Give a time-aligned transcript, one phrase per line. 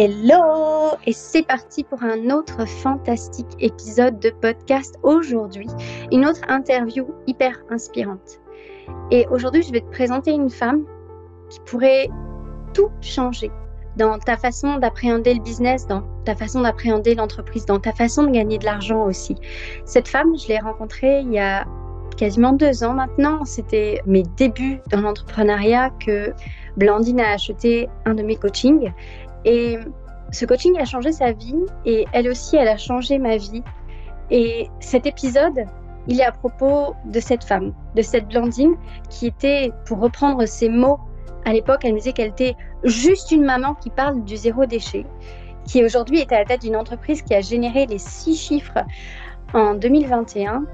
[0.00, 5.66] Hello Et c'est parti pour un autre fantastique épisode de podcast aujourd'hui.
[6.12, 8.38] Une autre interview hyper inspirante.
[9.10, 10.84] Et aujourd'hui, je vais te présenter une femme
[11.50, 12.08] qui pourrait
[12.74, 13.50] tout changer
[13.96, 18.30] dans ta façon d'appréhender le business, dans ta façon d'appréhender l'entreprise, dans ta façon de
[18.30, 19.34] gagner de l'argent aussi.
[19.84, 21.66] Cette femme, je l'ai rencontrée il y a
[22.16, 23.44] quasiment deux ans maintenant.
[23.44, 26.32] C'était mes débuts dans l'entrepreneuriat que
[26.76, 28.92] Blandine a acheté un de mes coachings.
[29.44, 29.78] Et
[30.30, 33.62] ce coaching a changé sa vie et elle aussi, elle a changé ma vie.
[34.30, 35.64] Et cet épisode,
[36.06, 38.76] il est à propos de cette femme, de cette Blandine
[39.10, 40.98] qui était, pour reprendre ses mots,
[41.44, 45.06] à l'époque, elle disait qu'elle était juste une maman qui parle du zéro déchet,
[45.66, 48.78] qui aujourd'hui est à la tête d'une entreprise qui a généré les six chiffres
[49.54, 50.64] en 2021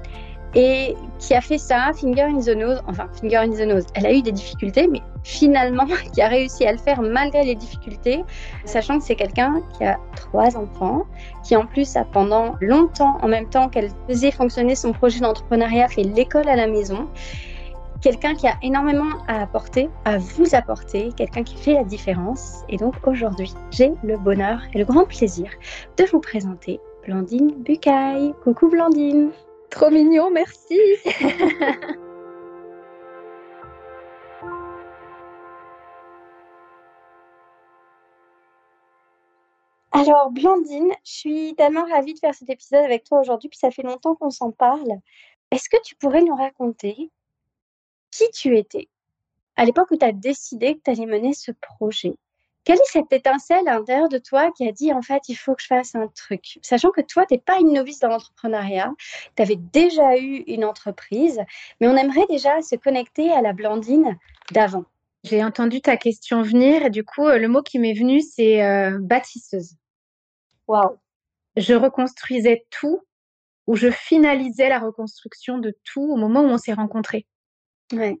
[0.55, 3.85] et qui a fait ça, finger in the nose, enfin finger in the nose.
[3.93, 7.55] Elle a eu des difficultés, mais finalement, qui a réussi à le faire malgré les
[7.55, 8.23] difficultés,
[8.63, 11.03] sachant que c'est quelqu'un qui a trois enfants,
[11.43, 15.89] qui en plus a pendant longtemps, en même temps qu'elle faisait fonctionner son projet d'entrepreneuriat,
[15.89, 17.07] fait l'école à la maison.
[18.01, 22.63] Quelqu'un qui a énormément à apporter, à vous apporter, quelqu'un qui fait la différence.
[22.69, 25.49] Et donc aujourd'hui, j'ai le bonheur et le grand plaisir
[25.97, 28.33] de vous présenter Blandine Bucaille.
[28.43, 29.31] Coucou Blandine
[29.75, 30.79] Trop mignon, merci.
[39.91, 43.69] Alors, Blandine, je suis tellement ravie de faire cet épisode avec toi aujourd'hui, puis ça
[43.69, 45.01] fait longtemps qu'on s'en parle.
[45.51, 47.11] Est-ce que tu pourrais nous raconter
[48.11, 48.87] qui tu étais
[49.57, 52.15] à l'époque où tu as décidé que tu allais mener ce projet?
[52.65, 55.55] Quelle est cette étincelle à l'intérieur de toi qui a dit en fait il faut
[55.55, 56.59] que je fasse un truc?
[56.61, 58.91] Sachant que toi, tu n'es pas une novice dans l'entrepreneuriat,
[59.35, 61.39] tu avais déjà eu une entreprise,
[61.79, 64.17] mais on aimerait déjà se connecter à la Blandine
[64.51, 64.85] d'avant.
[65.23, 68.63] J'ai entendu ta question venir et du coup, euh, le mot qui m'est venu, c'est
[68.63, 69.75] euh, bâtisseuse.
[70.67, 70.97] Waouh
[71.57, 73.01] Je reconstruisais tout
[73.67, 77.25] ou je finalisais la reconstruction de tout au moment où on s'est rencontrés.
[77.93, 78.19] Ouais.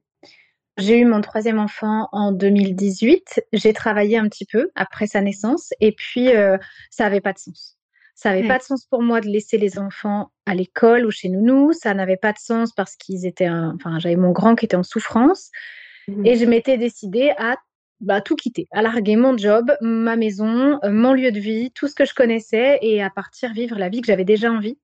[0.77, 3.43] J'ai eu mon troisième enfant en 2018.
[3.53, 6.57] J'ai travaillé un petit peu après sa naissance et puis euh,
[6.89, 7.77] ça n'avait pas de sens.
[8.15, 11.27] Ça n'avait pas de sens pour moi de laisser les enfants à l'école ou chez
[11.27, 11.73] nounou.
[11.73, 14.83] Ça n'avait pas de sens parce qu'ils étaient, enfin, j'avais mon grand qui était en
[14.83, 15.51] souffrance
[16.07, 17.57] mmh et je m'étais décidée à
[17.99, 21.87] bah, tout quitter, à larguer mon job, ma maison, euh, mon lieu de vie, tout
[21.87, 24.77] ce que je connaissais et à partir vivre la vie que j'avais déjà envie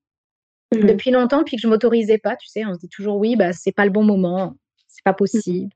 [0.74, 2.35] mmh depuis longtemps puis que je m'autorisais pas.
[2.38, 4.56] Tu sais, on se dit toujours oui, bah c'est pas le bon moment,
[4.88, 5.69] c'est pas mmh possible.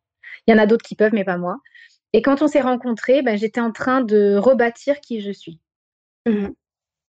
[0.47, 1.57] Il y en a d'autres qui peuvent, mais pas moi.
[2.13, 5.59] Et quand on s'est rencontrés, ben, j'étais en train de rebâtir qui je suis.
[6.25, 6.47] Mmh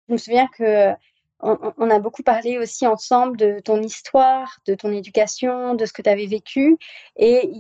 [0.07, 0.93] je me souviens que
[1.41, 6.01] on, a beaucoup parlé aussi ensemble de ton histoire, de ton éducation, de ce que
[6.01, 6.77] tu avais vécu.
[7.17, 7.51] Et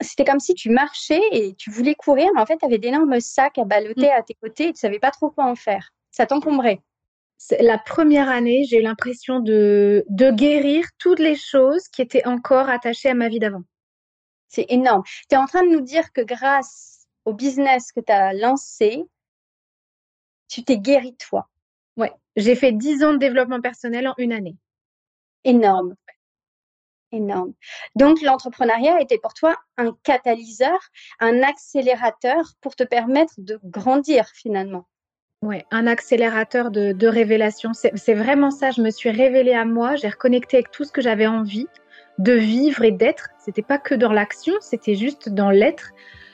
[0.00, 3.20] c'était comme si tu marchais et tu voulais courir, mais en fait, tu avais d'énormes
[3.20, 4.18] sacs à balloter mmh.
[4.18, 5.90] à tes côtés et tu savais pas trop quoi en faire.
[6.10, 6.80] Ça t'encombrait.
[7.60, 12.68] La première année, j'ai eu l'impression de, de guérir toutes les choses qui étaient encore
[12.68, 13.62] attachées à ma vie d'avant.
[14.52, 15.02] C'est énorme.
[15.30, 19.02] Tu es en train de nous dire que grâce au business que tu as lancé,
[20.48, 21.48] tu t'es guéri toi.
[21.96, 24.56] Ouais, j'ai fait 10 ans de développement personnel en une année.
[25.44, 25.94] Énorme.
[27.12, 27.54] Énorme.
[27.94, 30.78] Donc, l'entrepreneuriat était pour toi un catalyseur,
[31.18, 34.86] un accélérateur pour te permettre de grandir finalement.
[35.40, 37.72] Oui, un accélérateur de, de révélation.
[37.72, 38.70] C'est vraiment ça.
[38.70, 41.68] Je me suis révélée à moi, j'ai reconnecté avec tout ce que j'avais envie
[42.18, 43.28] de vivre et d'être.
[43.38, 45.90] C'était pas que dans l'action, c'était juste dans l'être.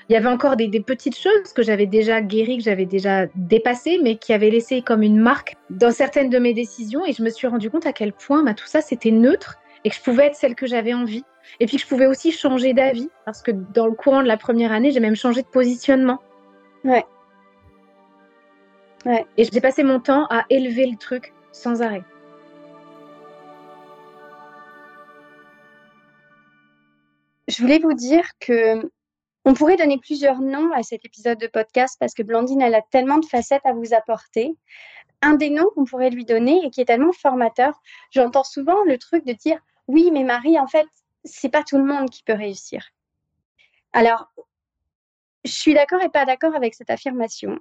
[0.09, 3.99] Il y avait encore des, petites choses que j'avais déjà guéries, que j'avais déjà dépassées,
[4.03, 7.05] mais qui avaient laissé comme une marque dans certaines de mes décisions.
[7.05, 9.91] Et je me suis rendu compte à quel point bah, tout ça, c'était neutre et
[9.91, 11.25] que je pouvais être celle que j'avais envie.
[11.61, 14.37] Et puis que je pouvais aussi changer d'avis, parce que dans le courant de la
[14.39, 16.21] première année, j'ai même changé de positionnement.
[16.85, 17.05] Ouais.
[19.05, 19.27] Ouais.
[19.37, 22.03] Et j'ai passé mon temps à élever le truc sans arrêt.
[27.59, 28.89] Je voulais vous dire que
[29.45, 32.83] on pourrait donner plusieurs noms à cet épisode de podcast parce que Blandine, elle a
[32.83, 34.55] tellement de facettes à vous apporter.
[35.23, 37.81] Un des noms qu'on pourrait lui donner et qui est tellement formateur,
[38.13, 40.87] j'entends souvent le truc de dire oui, mais Marie, en fait,
[41.25, 42.91] c'est pas tout le monde qui peut réussir.
[43.93, 44.31] Alors,
[45.49, 47.59] je suis d'accord et pas d'accord avec cette affirmation.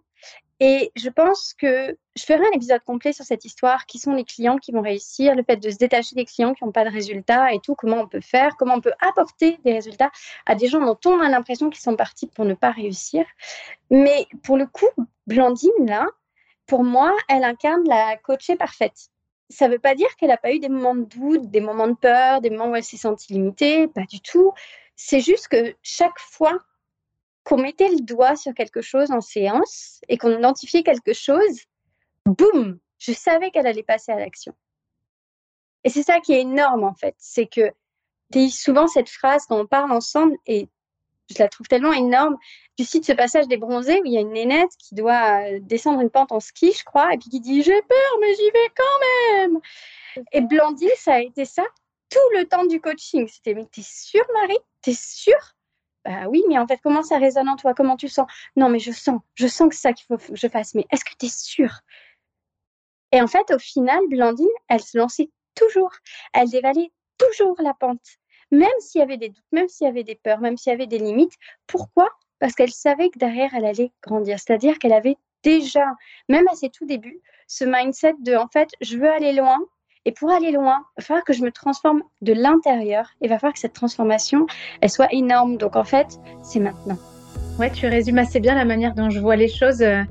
[0.60, 4.24] Et je pense que je ferai un épisode complet sur cette histoire, qui sont les
[4.24, 6.90] clients qui vont réussir, le fait de se détacher des clients qui n'ont pas de
[6.90, 10.12] résultats et tout, comment on peut faire, comment on peut apporter des résultats
[10.46, 13.26] à des gens dont on a l'impression qu'ils sont partis pour ne pas réussir.
[13.92, 14.90] Mais pour le coup,
[15.28, 16.08] Blandine, là,
[16.66, 19.10] pour moi, elle incarne la coachée parfaite.
[19.50, 21.88] Ça ne veut pas dire qu'elle n'a pas eu des moments de doute, des moments
[21.88, 24.54] de peur, des moments où elle s'est sentie limitée, pas du tout.
[24.96, 26.60] C'est juste que chaque fois
[27.48, 31.62] qu'on mettait le doigt sur quelque chose en séance et qu'on identifiait quelque chose,
[32.26, 34.54] boum, je savais qu'elle allait passer à l'action.
[35.86, 37.72] Et c'est ça qui est énorme en fait, c'est que
[38.34, 40.68] tu souvent cette phrase quand on parle ensemble et
[41.30, 42.36] je la trouve tellement énorme.
[42.78, 45.60] Tu cites ce passage des bronzés où il y a une nénette qui doit euh,
[45.62, 48.52] descendre une pente en ski, je crois, et puis qui dit J'ai peur, mais j'y
[48.52, 49.60] vais quand même.
[50.34, 51.64] Et Blandine, ça a été ça
[52.10, 53.28] tout le temps du coaching.
[53.28, 54.60] C'était Mais t'es sûre, Marie?
[54.82, 55.57] T'es sûre?
[56.08, 57.74] Bah oui, mais en fait, comment ça résonne en toi?
[57.74, 58.28] Comment tu sens?
[58.56, 59.20] Non, mais je sens.
[59.36, 60.74] Je sens que c'est ça qu'il faut que je fasse.
[60.74, 61.82] Mais est-ce que tu es sûre?
[63.12, 65.92] Et en fait, au final, Blandine, elle se lançait toujours.
[66.34, 68.18] Elle dévalait toujours la pente
[68.52, 70.74] même s'il y avait des doutes, même s'il y avait des peurs, même s'il y
[70.74, 71.34] avait des limites.
[71.68, 72.10] Pourquoi?
[72.40, 74.40] Parce qu'elle savait que derrière, elle allait grandir.
[74.40, 75.86] C'est-à-dire qu'elle avait déjà,
[76.30, 79.60] même à ses tout débuts, ce mindset de, en fait, je veux aller loin.
[80.08, 83.10] Et pour aller loin, il va falloir que je me transforme de l'intérieur.
[83.20, 84.48] Et il va falloir que cette transformation,
[84.80, 85.58] elle soit énorme.
[85.58, 86.98] Donc, en fait, c'est maintenant.
[87.60, 89.82] Ouais, tu résumes assez bien la manière dont je vois les choses.
[89.82, 90.04] Euh,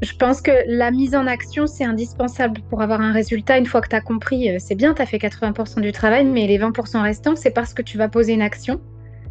[0.00, 3.58] je pense que la mise en action, c'est indispensable pour avoir un résultat.
[3.58, 6.24] Une fois que tu as compris, euh, c'est bien, tu as fait 80% du travail,
[6.24, 8.80] mais les 20% restants, c'est parce que tu vas poser une action,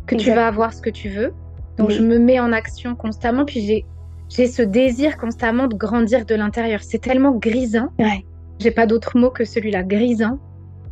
[0.08, 1.34] que tu vas avoir ce que tu veux.
[1.78, 3.86] Donc je me mets en action constamment, puis j'ai,
[4.28, 6.82] j'ai ce désir constamment de grandir de l'intérieur.
[6.84, 7.88] C'est tellement grisant.
[7.98, 8.26] Ouais.
[8.60, 10.40] J'ai pas d'autre mot que celui-là, grisant,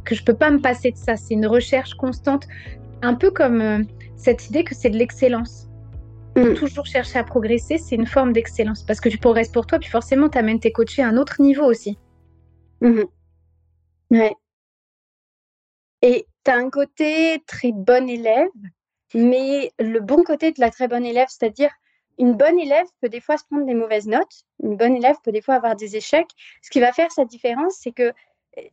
[0.06, 1.15] que je peux pas me passer de ça.
[1.15, 2.47] C'est une recherche constante,
[3.01, 3.83] un peu comme euh,
[4.15, 5.67] cette idée que c'est de l'excellence.
[6.35, 6.53] Mm.
[6.53, 9.89] Toujours chercher à progresser, c'est une forme d'excellence parce que tu progresses pour toi, puis
[9.89, 11.97] forcément, tu amènes tes coachés à un autre niveau aussi.
[12.81, 13.06] Mm-hmm.
[14.11, 14.35] Ouais.
[16.01, 18.47] Et tu as un côté très bon élève,
[19.13, 21.71] mais le bon côté de la très bonne élève, c'est-à-dire
[22.19, 25.31] une bonne élève peut des fois se prendre des mauvaises notes, une bonne élève peut
[25.31, 26.30] des fois avoir des échecs.
[26.62, 28.13] Ce qui va faire sa différence, c'est que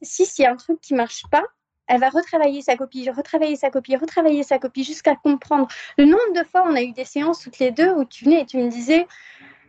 [0.03, 1.45] si s'il y a un truc qui marche pas,
[1.87, 5.69] elle va retravailler sa copie, retravailler sa copie, retravailler sa copie jusqu'à comprendre.
[5.97, 8.41] Le nombre de fois, on a eu des séances toutes les deux où tu venais
[8.41, 9.07] et tu me disais,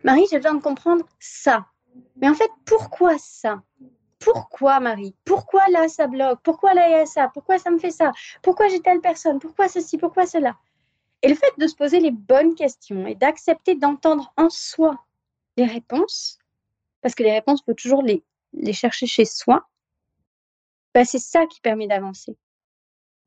[0.02, 1.66] Marie, j'ai besoin de comprendre ça.
[2.16, 3.62] Mais en fait, pourquoi ça?
[4.18, 5.14] Pourquoi, Marie?
[5.24, 6.40] Pourquoi là, ça bloque?
[6.42, 7.30] Pourquoi là, il y a ça?
[7.32, 8.10] Pourquoi ça me fait ça?
[8.42, 9.38] Pourquoi j'ai telle personne?
[9.38, 9.96] Pourquoi ceci?
[9.96, 10.56] Pourquoi cela?
[11.22, 15.04] Et le fait de se poser les bonnes questions et d'accepter d'entendre en soi
[15.56, 16.38] les réponses,
[17.02, 18.22] parce que les réponses, il faut toujours les,
[18.72, 19.68] chercher chez soi,
[20.94, 22.36] bah, c'est ça qui permet d'avancer.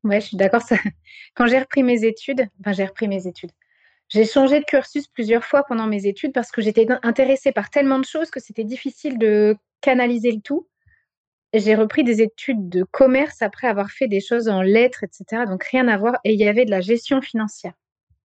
[0.04, 0.62] Ouais, je suis d'accord.
[1.34, 3.52] Quand j'ai repris mes études, j'ai repris mes études.
[4.08, 7.98] J'ai changé de cursus plusieurs fois pendant mes études parce que j'étais intéressée par tellement
[7.98, 10.68] de choses que c'était difficile de canaliser le tout.
[11.54, 15.44] J'ai repris des études de commerce après avoir fait des choses en lettres, etc.
[15.46, 16.18] Donc rien à voir.
[16.24, 17.72] Et il y avait de la gestion financière.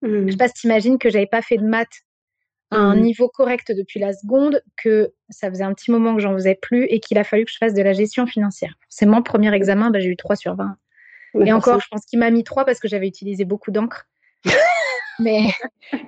[0.02, 0.38] Je ne sais mmh.
[0.38, 2.04] pas si tu imagines que j'avais pas fait de maths
[2.70, 3.00] à un mmh.
[3.00, 6.84] niveau correct depuis la seconde, que ça faisait un petit moment que j'en faisais plus
[6.84, 8.74] et qu'il a fallu que je fasse de la gestion financière.
[8.88, 10.76] C'est mon premier examen, bah, j'ai eu 3 sur 20.
[11.44, 14.06] et encore, je pense qu'il m'a mis 3 parce que j'avais utilisé beaucoup d'encre.
[15.18, 15.48] Mais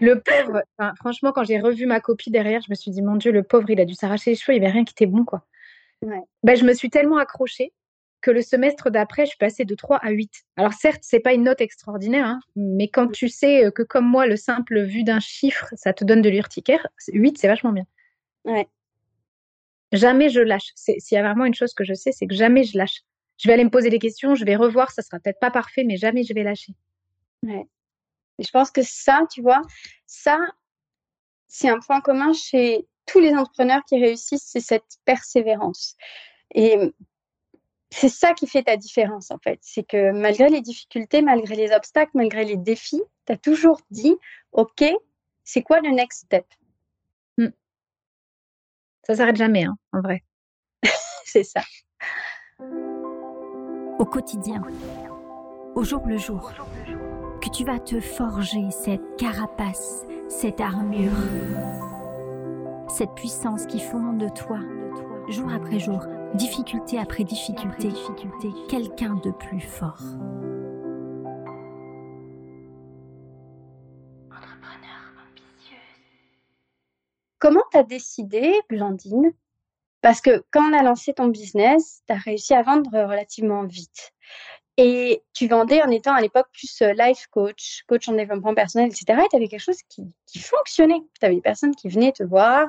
[0.00, 0.62] le pauvre,
[0.96, 3.68] franchement, quand j'ai revu ma copie derrière, je me suis dit, mon Dieu, le pauvre,
[3.70, 5.44] il a dû s'arracher les cheveux, il n'y avait rien qui était bon, quoi.
[6.02, 6.20] Ouais.
[6.42, 7.72] Bah, je me suis tellement accrochée
[8.20, 10.30] que le semestre d'après, je suis passée de 3 à 8.
[10.56, 14.06] Alors certes, c'est pas une note extraordinaire, hein, mais quand tu sais euh, que comme
[14.06, 17.86] moi, le simple vu d'un chiffre, ça te donne de l'urticaire, 8, c'est vachement bien.
[18.44, 18.68] Ouais.
[19.92, 20.70] Jamais je lâche.
[20.76, 23.00] S'il y a vraiment une chose que je sais, c'est que jamais je lâche.
[23.38, 25.84] Je vais aller me poser des questions, je vais revoir, ça sera peut-être pas parfait,
[25.84, 26.74] mais jamais je vais lâcher.
[27.42, 27.66] Ouais.
[28.38, 29.62] Et je pense que ça, tu vois,
[30.06, 30.38] ça,
[31.46, 35.96] c'est un point commun chez tous les entrepreneurs qui réussissent, c'est cette persévérance.
[36.54, 36.76] Et
[37.90, 39.58] c'est ça qui fait ta différence en fait.
[39.62, 44.16] C'est que malgré les difficultés, malgré les obstacles, malgré les défis, tu as toujours dit,
[44.52, 44.84] OK,
[45.44, 46.46] c'est quoi le next step?
[47.36, 47.48] Mmh.
[49.06, 50.22] Ça s'arrête jamais, hein, en vrai.
[51.24, 51.62] c'est ça.
[53.98, 54.62] Au quotidien,
[55.74, 56.52] au jour le jour,
[57.42, 61.10] que tu vas te forger cette carapace, cette armure,
[62.88, 64.60] cette puissance qui fonde de toi,
[65.28, 66.04] jour après jour
[66.34, 70.02] difficulté après difficulté, difficulté quelqu'un de plus fort.
[77.38, 79.32] Comment tu as décidé, Blandine?
[80.02, 84.12] Parce que quand on a lancé ton business, tu as réussi à vendre relativement vite.
[84.76, 88.88] Et tu vendais en étant à l'époque plus euh, life coach, coach en développement personnel,
[88.88, 89.20] etc.
[89.24, 91.02] Et tu avais quelque chose qui, qui fonctionnait.
[91.18, 92.66] Tu avais des personnes qui venaient te voir,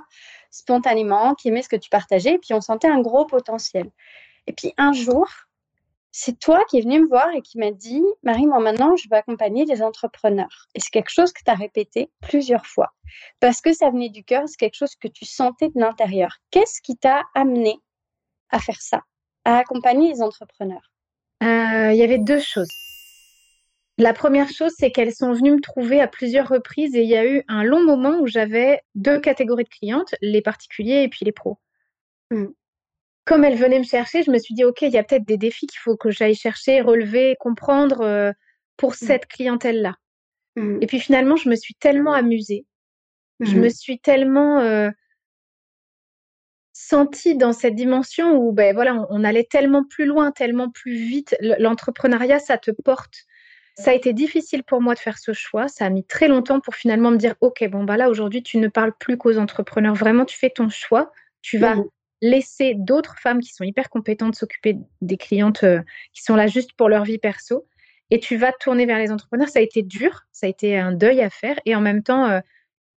[0.52, 3.90] spontanément, qui aimait ce que tu partageais, et puis on sentait un gros potentiel.
[4.48, 5.28] Et puis un jour,
[6.12, 9.08] c'est toi qui es venu me voir et qui m'a dit, Marie, moi maintenant, je
[9.10, 10.68] vais accompagner des entrepreneurs.
[10.76, 12.94] Et c'est quelque chose que tu as répété plusieurs fois,
[13.40, 16.38] parce que ça venait du cœur, c'est quelque chose que tu sentais de l'intérieur.
[16.52, 17.80] Qu'est-ce qui t'a amené
[18.50, 19.04] à faire ça,
[19.46, 20.92] à accompagner les entrepreneurs?
[21.44, 22.70] Euh, Il y avait deux choses.
[24.02, 27.16] La première chose, c'est qu'elles sont venues me trouver à plusieurs reprises et il y
[27.16, 31.24] a eu un long moment où j'avais deux catégories de clientes, les particuliers et puis
[31.24, 31.60] les pros.
[32.32, 32.48] Mmh.
[33.26, 35.38] Comme elles venaient me chercher, je me suis dit, OK, il y a peut-être des
[35.38, 38.32] défis qu'il faut que j'aille chercher, relever, comprendre euh,
[38.76, 39.06] pour mmh.
[39.06, 39.94] cette clientèle-là.
[40.56, 40.80] Mmh.
[40.82, 42.66] Et puis finalement, je me suis tellement amusée.
[43.40, 44.90] Je me suis tellement euh,
[46.74, 51.36] sentie dans cette dimension où ben, voilà, on allait tellement plus loin, tellement plus vite.
[51.40, 53.26] L'entrepreneuriat, ça te porte
[53.76, 55.68] ça a été difficile pour moi de faire ce choix.
[55.68, 58.58] Ça a mis très longtemps pour finalement me dire, OK, bon, bah là, aujourd'hui, tu
[58.58, 59.96] ne parles plus qu'aux entrepreneurs.
[59.96, 61.12] Vraiment, tu fais ton choix.
[61.42, 61.86] Tu vas mmh.
[62.22, 65.82] laisser d'autres femmes qui sont hyper compétentes s'occuper des clientes euh,
[66.14, 67.66] qui sont là juste pour leur vie perso.
[68.10, 69.50] Et tu vas tourner vers les entrepreneurs.
[69.50, 70.24] Ça a été dur.
[70.32, 71.58] Ça a été un deuil à faire.
[71.66, 72.40] Et en même temps, euh,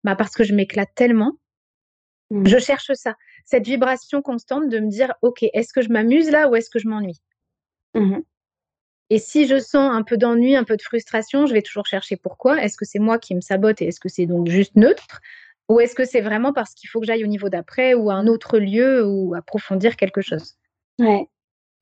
[0.03, 1.33] bah, parce que je m'éclate tellement,
[2.31, 2.47] mmh.
[2.47, 3.15] je cherche ça.
[3.45, 6.79] Cette vibration constante de me dire, OK, est-ce que je m'amuse là ou est-ce que
[6.79, 7.21] je m'ennuie?
[7.93, 8.21] Mmh
[9.13, 12.17] et si je sens un peu d'ennui, un peu de frustration, je vais toujours chercher
[12.17, 12.63] pourquoi.
[12.63, 15.21] Est-ce que c'est moi qui me sabote et est-ce que c'est donc juste neutre?
[15.69, 18.15] Ou est-ce que c'est vraiment parce qu'il faut que j'aille au niveau d'après ou à
[18.15, 20.55] un autre lieu ou approfondir quelque chose?
[20.97, 21.27] Ouais.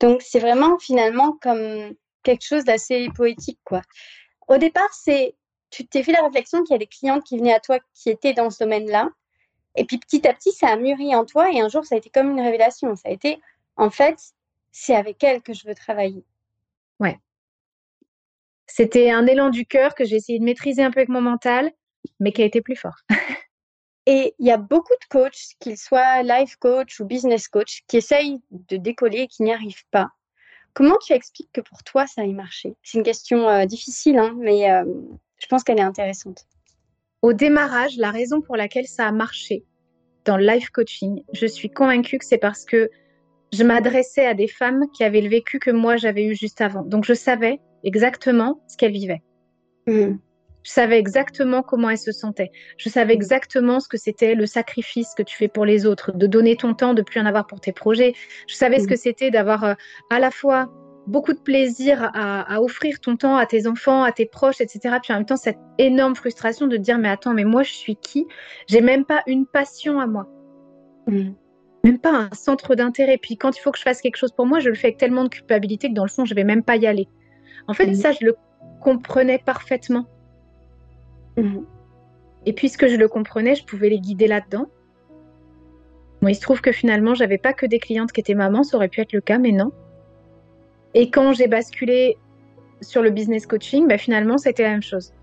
[0.01, 3.81] Donc c'est vraiment finalement comme quelque chose d'assez poétique, quoi.
[4.49, 5.35] Au départ, c'est
[5.69, 8.09] tu t'es fait la réflexion qu'il y a des clientes qui venaient à toi qui
[8.09, 9.07] étaient dans ce domaine-là.
[9.77, 11.97] Et puis petit à petit, ça a mûri en toi et un jour, ça a
[11.97, 12.93] été comme une révélation.
[12.97, 13.39] Ça a été,
[13.77, 14.17] en fait,
[14.73, 16.25] c'est avec elle que je veux travailler.
[17.01, 17.19] Ouais.
[18.67, 21.71] C'était un élan du cœur que j'ai essayé de maîtriser un peu avec mon mental,
[22.19, 22.95] mais qui a été plus fort.
[24.05, 27.97] et il y a beaucoup de coachs, qu'ils soient life coach ou business coach, qui
[27.97, 30.11] essayent de décoller et qui n'y arrivent pas.
[30.73, 32.75] Comment tu expliques que pour toi, ça ait marché?
[32.81, 34.85] C'est une question euh, difficile, hein, mais euh,
[35.37, 36.45] je pense qu'elle est intéressante.
[37.21, 39.65] Au démarrage, la raison pour laquelle ça a marché
[40.23, 42.89] dans le life coaching, je suis convaincue que c'est parce que
[43.51, 46.83] je m'adressais à des femmes qui avaient le vécu que moi j'avais eu juste avant.
[46.83, 49.21] Donc je savais exactement ce qu'elles vivaient.
[49.87, 50.17] Hmm.
[50.63, 52.51] Je savais exactement comment elles se sentaient.
[52.77, 56.27] Je savais exactement ce que c'était le sacrifice que tu fais pour les autres, de
[56.27, 58.13] donner ton temps, de plus en avoir pour tes projets.
[58.47, 58.89] Je savais ce hmm.
[58.89, 59.73] que c'était d'avoir euh,
[60.11, 60.69] à la fois
[61.07, 64.97] beaucoup de plaisir à, offrir ton temps à tes enfants, à tes proches, etc.
[65.01, 67.95] Puis en même temps, cette énorme frustration de dire, mais attends, mais moi, je suis
[67.95, 68.27] qui?
[68.67, 70.27] J'ai même pas une passion à moi.
[71.83, 73.17] Même pas un centre d'intérêt.
[73.17, 74.97] Puis quand il faut que je fasse quelque chose pour moi, je le fais avec
[74.97, 77.07] tellement de culpabilité que dans le fond, je vais même pas y aller.
[77.67, 77.95] En fait, mhm.
[77.95, 78.35] ça, je le
[78.81, 80.05] comprenais parfaitement.
[81.37, 81.65] Mhm.
[82.45, 84.67] Et puisque je le comprenais, je pouvais les guider là-dedans.
[86.21, 88.77] Bon, il se trouve que finalement, j'avais pas que des clientes qui étaient mamans, ça
[88.77, 89.71] aurait pu être le cas, mais non.
[90.93, 92.17] Et quand j'ai basculé
[92.81, 95.13] sur le business coaching, bah, finalement, c'était la même chose.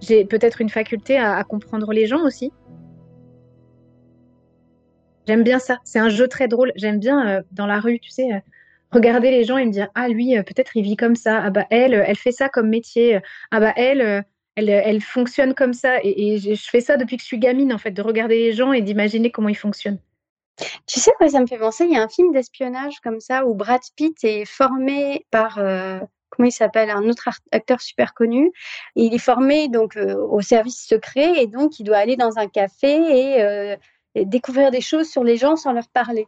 [0.00, 2.52] J'ai peut-être une faculté à comprendre les gens aussi.
[5.30, 5.78] J'aime bien ça.
[5.84, 6.72] C'est un jeu très drôle.
[6.74, 8.40] J'aime bien euh, dans la rue, tu sais, euh,
[8.90, 11.40] regarder les gens et me dire ah lui euh, peut-être il vit comme ça.
[11.44, 13.20] Ah bah elle, elle fait ça comme métier.
[13.52, 14.24] Ah bah elle,
[14.56, 15.98] elle, elle fonctionne comme ça.
[16.02, 18.72] Et, je fais ça depuis que je suis gamine en fait, de regarder les gens
[18.72, 20.00] et d'imaginer comment ils fonctionnent.
[20.88, 23.46] Tu sais quoi, ça me fait penser, il y a un film d'espionnage comme ça
[23.46, 25.60] où Brad Pitt est formé par
[26.28, 28.50] comment il s'appelle, un autre acteur super connu.
[28.96, 32.88] il est formé donc au service secret et donc il doit aller dans un café
[32.88, 33.76] et
[34.14, 36.26] découvrir des choses sur les gens sans leur parler.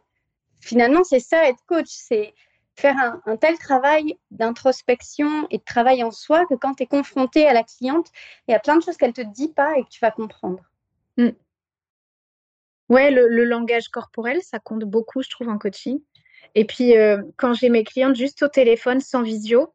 [0.59, 2.33] Finalement, c'est ça être coach, c'est
[2.75, 7.45] faire un, tel travail d'introspection et de travail en soi que quand tu es confronté
[7.45, 8.07] à la cliente,
[8.47, 10.63] il y a plein de choses qu'elle te dit pas et que tu vas comprendre.
[11.17, 11.33] Oui, mm.
[12.89, 16.01] Ouais, le, langage corporel, ça compte beaucoup, je trouve, en coaching.
[16.55, 19.73] Et puis, euh, quand j'ai mes clientes juste au téléphone, sans visio,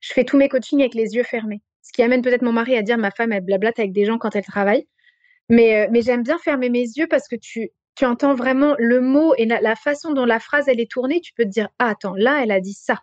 [0.00, 1.62] je fais tous mes coachings avec les yeux fermés.
[1.80, 4.18] Ce qui amène peut-être mon mari à dire ma femme, elle blablate avec des gens
[4.18, 4.86] quand elle travaille.
[5.48, 9.00] Mais, euh, mais j'aime bien fermer mes yeux parce que tu, tu entends vraiment le
[9.00, 11.20] mot et la, façon dont la phrase elle est tournée.
[11.20, 13.02] Tu peux te dire ah, attends, là, elle a dit ça.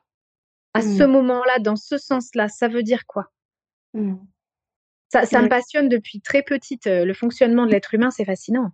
[0.74, 1.12] À ce mmh.
[1.12, 3.32] moment-là, dans ce sens-là, ça veut dire quoi?
[3.94, 4.16] Mmh.
[5.12, 6.86] Ça, ça me passionne depuis très petite.
[6.86, 8.72] Euh, le fonctionnement de l'être humain, c'est fascinant.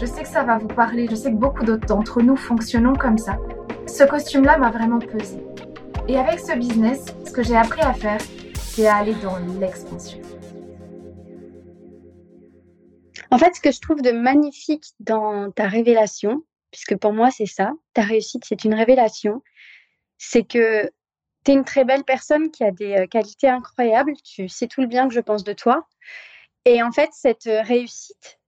[0.00, 1.08] Je sais que ça va vous parler.
[1.10, 3.38] Je sais que beaucoup d'autres d'entre nous fonctionnons comme ça.
[3.86, 5.42] Ce costume-là m'a vraiment pesé.
[6.06, 8.20] Et avec ce business, ce que j'ai appris à faire,
[8.54, 10.20] c'est à aller dans l'expansion.
[13.36, 17.44] En fait, ce que je trouve de magnifique dans ta révélation, puisque pour moi c'est
[17.44, 19.42] ça, ta réussite c'est une révélation,
[20.16, 20.90] c'est que
[21.44, 24.80] tu es une très belle personne qui a des euh, qualités incroyables, tu sais tout
[24.80, 25.86] le bien que je pense de toi.
[26.64, 28.40] Et en fait, cette euh, réussite,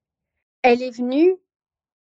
[0.63, 1.37] elle est venue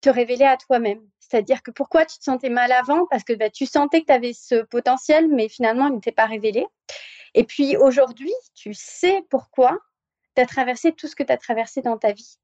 [0.01, 1.01] te révéler à toi-même.
[1.19, 3.05] C'est-à-dire que pourquoi tu te sentais mal avant?
[3.11, 6.27] Parce que bah, tu sentais que tu avais ce potentiel, mais finalement, il n'était pas
[6.27, 6.65] révélé.
[7.35, 9.77] Et puis aujourd'hui, tu sais pourquoi
[10.37, 12.39] tu as traversé tout ce que tu as traversé dans ta vie.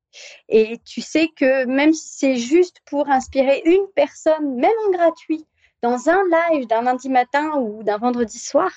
[0.48, 5.46] Et tu sais que même si c'est juste pour inspirer une personne, même en gratuit,
[5.82, 8.70] dans un live d'un lundi matin ou d'un vendredi soir,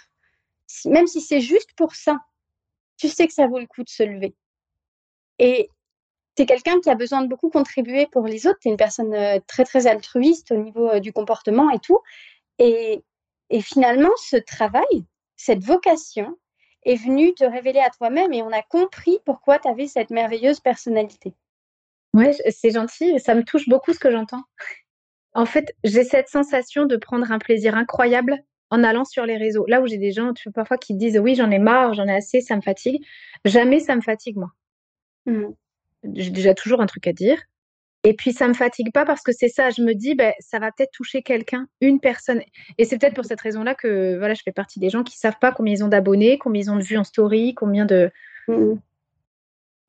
[0.85, 2.19] même si c'est juste pour ça,
[2.97, 4.35] tu sais que ça vaut le coup de se lever.
[5.37, 5.69] Et
[6.35, 8.59] tu es quelqu'un qui a besoin de beaucoup contribuer pour les autres.
[8.61, 11.99] Tu es une personne euh, très, très altruiste au niveau euh, du comportement et tout.
[12.57, 13.03] Et,
[13.49, 16.37] et finalement, ce travail, cette vocation
[16.85, 20.59] est venue te révéler à toi-même et on a compris pourquoi tu avais cette merveilleuse
[20.59, 21.33] personnalité.
[22.13, 23.19] Ouais, c'est gentil.
[23.19, 24.43] Ça me touche beaucoup ce que j'entends.
[25.33, 28.37] En fait, j'ai cette sensation de prendre un plaisir incroyable
[28.69, 29.65] en allant sur les réseaux.
[29.67, 32.15] Là où j'ai des gens tu parfois qui disent oui, j'en ai marre, j'en ai
[32.15, 33.03] assez, ça me fatigue.
[33.43, 34.51] Jamais ça me fatigue, moi.
[35.25, 35.47] Mmh.
[36.13, 37.41] J'ai déjà toujours un truc à dire.
[38.05, 39.71] Et puis ça me fatigue pas parce que c'est ça.
[39.71, 42.39] Je me dis, ben, ça va peut-être toucher quelqu'un, une personne.
[42.77, 45.39] Et c'est peut-être pour cette raison-là que voilà, je fais partie des gens qui savent
[45.41, 48.11] pas combien ils ont d'abonnés, combien ils ont de vues en story, combien de.
[48.47, 48.75] Mmh.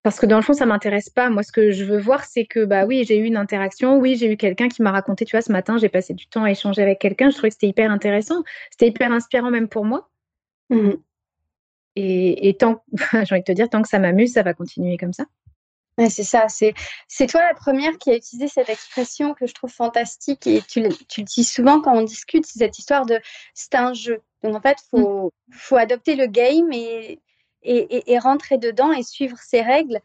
[0.03, 1.29] Parce que dans le fond, ça m'intéresse pas.
[1.29, 3.99] Moi, ce que je veux voir, c'est que bah oui, j'ai eu une interaction.
[3.99, 5.27] Oui, j'ai eu quelqu'un qui m'a raconté.
[5.27, 7.29] Tu vois, ce matin, j'ai passé du temps à échanger avec quelqu'un.
[7.29, 8.45] Je trouvais que c'était hyper intéressant.
[8.71, 10.09] C'était hyper inspirant même pour moi.
[10.71, 10.93] Mmh.
[11.97, 12.83] Et, et, tant,
[13.13, 15.27] j'ai envie de te dire, tant que ça m'amuse, ça va continuer comme ça.
[15.99, 16.49] Ouais, c'est ça.
[16.49, 16.75] C'est,
[17.09, 20.83] c'est toi la première qui a utilisé cette expression que je trouve fantastique et tu,
[21.09, 22.45] tu le dis souvent quand on discute.
[22.47, 23.19] C'est cette histoire de
[23.55, 24.21] c'est un jeu.
[24.43, 25.53] Donc en fait, il faut, mmh.
[25.53, 27.21] faut adopter le game et
[27.67, 30.01] et, rentrer dedans et suivre ses règles.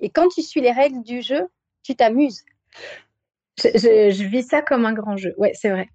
[0.00, 1.42] Et quand tu suis les règles du jeu,
[1.82, 2.44] tu t'amuses.
[3.58, 5.34] Je, vis ça comme un grand jeu.
[5.38, 5.88] Ouais, c'est vrai.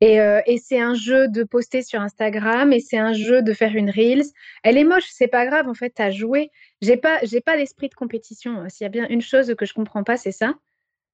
[0.00, 3.52] Et, euh, et c'est un jeu de poster sur Instagram et c'est un jeu de
[3.52, 4.24] faire une reels.
[4.62, 5.68] Elle est moche, c'est pas grave.
[5.68, 6.50] En fait, as joué.
[6.84, 8.68] J'ai pas, j'ai pas d'esprit de compétition.
[8.68, 10.54] S'il y a bien une chose que je comprends pas, c'est ça.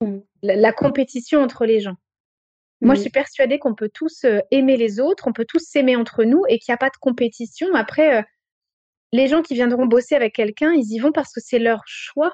[0.01, 0.19] Mm.
[0.43, 1.97] La, compétition entre les gens.
[2.81, 3.03] Moi, je mm.
[3.03, 6.43] suis persuadée qu'on peut tous euh, aimer les autres, on peut tous s'aimer entre nous
[6.49, 7.73] et qu'il n'y a pas de compétition.
[7.75, 8.23] Après, euh,
[9.13, 12.33] les gens qui viendront bosser avec quelqu'un, ils y vont parce que c'est leur choix.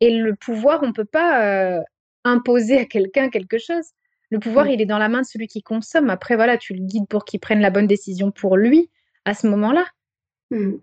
[0.00, 1.80] Et le pouvoir, on ne peut pas euh,
[2.24, 3.84] imposer à quelqu'un quelque chose.
[4.30, 6.08] Le pouvoir, il est dans la main de celui qui consomme.
[6.08, 8.90] Après, voilà, tu le guides pour qu'il prenne la bonne décision pour lui
[9.26, 9.84] à ce moment-là.
[10.50, 10.76] Mmh.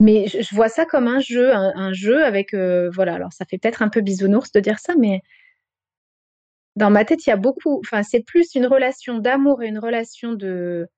[0.00, 3.58] Mais je, vois ça comme un jeu, un, jeu avec, euh, voilà, alors ça fait
[3.58, 5.20] peut-être un peu bisounours de dire ça, mais
[6.74, 9.78] dans ma tête, il y a beaucoup, enfin, c'est plus une relation d'amour et une
[9.78, 10.88] relation de,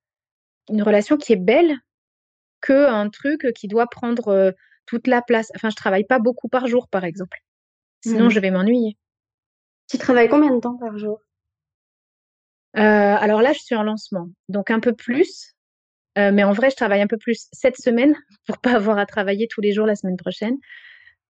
[0.71, 1.77] une relation qui est belle,
[2.61, 4.53] qu'un truc qui doit prendre euh,
[4.87, 5.51] toute la place.
[5.57, 7.38] Enfin, je travaille pas beaucoup par jour, par exemple.
[8.05, 8.31] Sinon, mmh.
[8.31, 8.97] je vais m'ennuyer.
[9.91, 11.21] Tu travailles combien de temps par jour?
[12.77, 15.55] Euh, Alors là, je suis en lancement, donc un peu plus.
[16.18, 18.14] Euh, mais en vrai, je travaille un peu plus cette semaine
[18.46, 20.57] pour pas avoir à travailler tous les jours la semaine prochaine.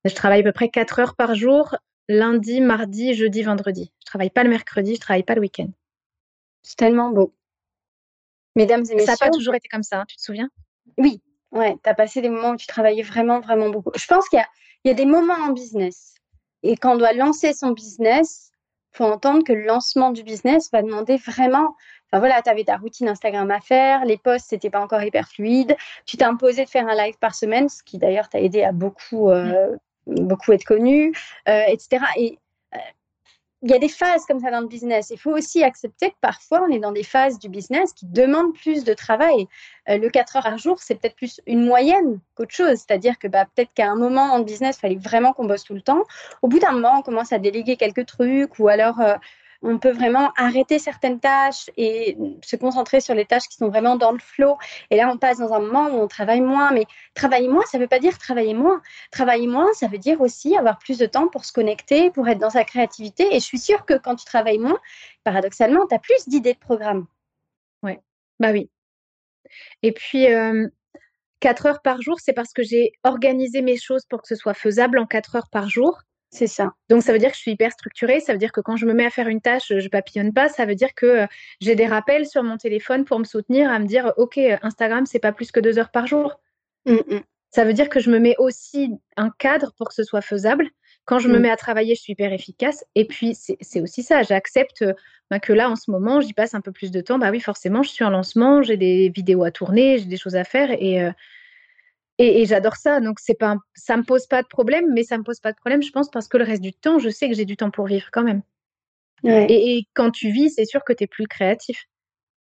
[0.05, 1.77] Je travaille à peu près 4 heures par jour,
[2.09, 3.93] lundi, mardi, jeudi, vendredi.
[4.01, 5.69] Je travaille pas le mercredi, je travaille pas le week-end.
[6.63, 7.35] C'est tellement beau.
[8.57, 9.07] Mesdames et messieurs.
[9.07, 10.51] Ça n'a pas toujours été comme ça, hein, tu te souviens?
[10.99, 13.93] Oui, ouais, tu as passé des moments où tu travaillais vraiment, vraiment beaucoup.
[13.97, 14.43] Je pense qu'il
[14.85, 16.15] y, a, des moments en business.
[16.63, 18.51] Et quand on doit lancer son business,
[18.93, 21.75] il faut entendre que le lancement du business va demander vraiment.
[22.13, 25.27] Enfin voilà, tu avais ta routine Instagram à faire, les posts, c'était pas encore hyper
[25.27, 25.77] fluide.
[26.05, 28.73] Tu t'es imposé de faire un live par semaine, ce qui d'ailleurs t'a aidé à
[28.73, 29.75] beaucoup, euh,
[30.07, 31.15] beaucoup être connu,
[31.49, 32.05] euh, etc.
[32.17, 32.39] Et
[32.75, 32.79] euh,
[33.63, 35.11] il y a des phases comme ça dans le business.
[35.11, 38.55] Il faut aussi accepter que parfois, on est dans des phases du business qui demandent
[38.55, 39.47] plus de travail.
[39.89, 42.79] Euh, le 4 heures par jour, c'est peut-être plus une moyenne qu'autre chose.
[42.79, 45.75] C'est-à-dire que bah, peut-être qu'à un moment en business, il fallait vraiment qu'on bosse tout
[45.75, 46.03] le temps.
[46.43, 49.15] Au bout d'un moment, on commence à déléguer quelques trucs ou alors euh,
[49.63, 53.97] on peut vraiment arrêter certaines tâches et se concentrer sur les tâches qui sont vraiment
[53.97, 54.59] dans le flow.
[54.91, 56.73] Et là, on passe dans un moment où on travaille moins.
[56.73, 58.83] Mais travailler moins, ça ne veut pas dire travailler moins.
[59.11, 62.39] Travailler moins, ça veut dire aussi avoir plus de temps pour se connecter, pour être
[62.39, 63.29] dans sa créativité.
[63.31, 64.79] Et je suis sûre que quand tu travailles moins,
[65.25, 67.07] paradoxalement, tu as plus d'idées de programme.
[67.83, 67.99] Oui,
[68.41, 68.71] bah oui.
[69.83, 70.69] Et puis, euh,
[71.41, 74.55] 4 heures par jour, c'est parce que j'ai organisé mes choses pour que ce soit
[74.55, 76.03] faisable en 4 heures par jour.
[76.35, 76.73] C'est ça.
[76.89, 78.87] Donc ça veut dire que je suis hyper structurée, ça veut dire que quand je
[78.87, 81.27] me mets à faire une tâche, je papillonne pas, ça veut dire que euh,
[81.61, 85.19] j'ai des rappels sur mon téléphone pour me soutenir, à me dire OK, Instagram, c'est
[85.19, 86.41] pas plus que deux heures par jour.
[86.87, 87.21] Mmh, mmh.
[87.51, 90.71] Ça veut dire que je me mets aussi un cadre pour que ce soit faisable.
[91.05, 91.43] Quand je me mmh.
[91.43, 92.83] mets à travailler, je suis hyper efficace.
[92.95, 94.87] Et puis, c'est aussi ça, j'accepte
[95.31, 97.19] bah, que là, en ce moment, j'y passe un peu plus de temps.
[97.19, 100.37] Bah oui, forcément, je suis en lancement, j'ai des vidéos à tourner, j'ai des choses
[100.37, 100.71] à faire.
[100.81, 101.11] Et, euh,
[102.19, 105.23] et, j'adore ça, donc c'est pas, ça me pose pas de problème, mais ça me
[105.23, 107.35] pose pas de problème, je pense, parce que le reste du temps, je sais que
[107.35, 108.43] j'ai du temps pour vivre quand même.
[109.25, 111.85] Et, quand tu vis, c'est sûr que tu es plus créatif.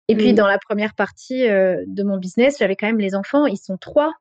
[0.06, 3.46] Et puis, dans la première partie euh, de mon business, j'avais quand même les enfants,
[3.46, 4.14] ils sont trois,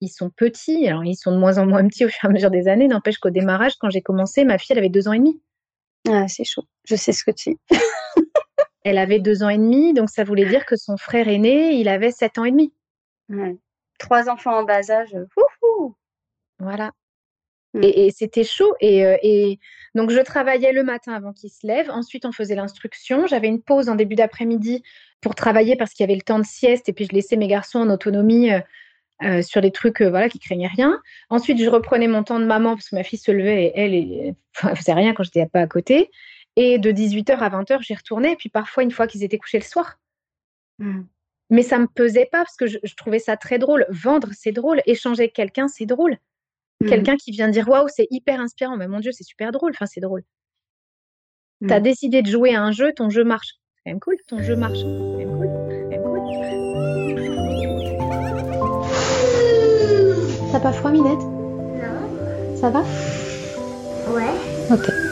[0.00, 2.30] ils sont petits, alors ils sont de moins en moins petits au fur et à
[2.30, 5.12] mesure des années, n'empêche qu'au démarrage, quand j'ai commencé, ma fille, elle avait deux ans
[5.12, 5.40] et demi.
[6.08, 7.58] Ah, c'est chaud, je sais ce que tu dis.
[8.84, 11.88] elle avait deux ans et demi, donc ça voulait dire que son frère aîné, il
[11.88, 12.72] avait sept ans et demi.
[13.28, 13.58] Ouais
[13.98, 15.16] trois enfants en bas âge.
[16.58, 16.92] Voilà.
[17.74, 17.80] Mm.
[17.82, 18.74] Et, c'était chaud.
[18.82, 19.58] Euh, et,
[19.94, 21.90] donc, je travaillais le matin avant qu'il se lève.
[21.90, 23.26] Ensuite, on faisait l'instruction.
[23.26, 24.82] J'avais une pause en début d'après-midi
[25.20, 26.88] pour travailler parce qu'il y avait le temps de sieste.
[26.88, 28.60] Et puis, je laissais mes garçons en autonomie euh,
[29.22, 31.00] euh, sur des trucs voilà, qui craignaient rien.
[31.28, 33.94] Ensuite, je reprenais mon temps de maman parce que ma fille se levait et elle,
[33.94, 34.34] elle,
[34.76, 36.10] faisait rien quand j'étais pas à côté.
[36.56, 38.32] Et de 18h à 20h, j'y retournais.
[38.32, 39.98] Et puis, parfois, une fois qu'ils étaient couchés le soir.
[40.78, 41.02] Mm.
[41.50, 43.86] Mais ça me pesait pas parce que je, je trouvais ça très drôle.
[43.88, 44.82] Vendre, c'est drôle.
[44.86, 46.18] Échanger avec quelqu'un, c'est drôle.
[46.80, 46.88] Mmh.
[46.88, 49.72] Quelqu'un qui vient dire waouh, c'est hyper inspirant, mais mon Dieu, c'est super drôle.
[49.72, 50.22] Enfin, c'est drôle.
[51.66, 51.82] Tu as mmh.
[51.82, 53.54] décidé de jouer à un jeu, ton jeu marche.
[53.74, 54.78] C'est quand même cool, ton jeu marche.
[54.78, 55.48] C'est quand même cool.
[55.90, 56.18] Quand cool.
[60.52, 61.18] T'as pas froid, Minette?
[61.18, 62.56] Non.
[62.56, 62.80] Ça va?
[64.12, 64.34] Ouais.
[64.70, 65.07] Ok.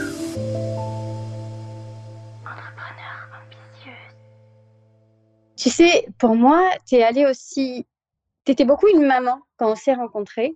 [5.56, 7.86] Tu sais, pour moi, t'es allée aussi.
[8.44, 10.54] T'étais beaucoup une maman quand on s'est rencontrés.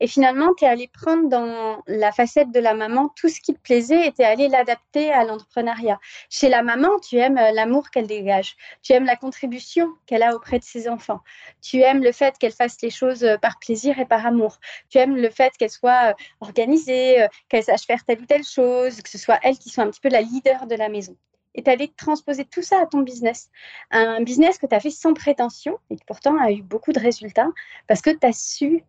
[0.00, 3.54] Et finalement, tu es allé prendre dans la facette de la maman tout ce qui
[3.54, 6.00] te plaisait et tu es allé l'adapter à l'entrepreneuriat.
[6.28, 8.56] Chez la maman, tu aimes euh, l'amour qu'elle dégage.
[8.82, 11.20] Tu aimes la contribution qu'elle a auprès de ses enfants.
[11.62, 14.58] Tu aimes le fait qu'elle fasse les choses euh, par plaisir et par amour.
[14.90, 19.00] Tu aimes le fait qu'elle soit euh, organisée, qu'elle sache faire telle ou telle chose,
[19.02, 21.16] que ce soit elle qui soit un petit peu la leader de la maison
[21.54, 23.50] et tu allé transposer tout ça à ton business.
[23.90, 27.00] Un business que tu as fait sans prétention et qui pourtant a eu beaucoup de
[27.00, 27.48] résultats
[27.86, 28.84] parce que tu as su